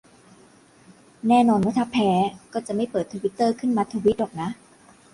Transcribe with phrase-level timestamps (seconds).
[1.27, 2.09] แน่นอนว่าถ้าแพ้
[2.53, 4.49] ก็จะไม่เปิดทวิตเตอร์ขึ้นมาทวีตหรอกนะ